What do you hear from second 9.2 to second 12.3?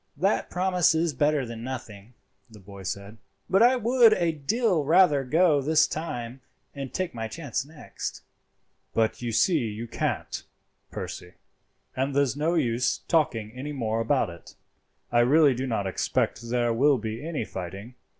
you see you can't, Percy, and